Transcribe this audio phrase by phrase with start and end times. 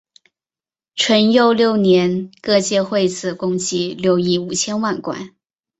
[0.95, 5.35] 淳佑六年各界会子共计六亿五千万贯。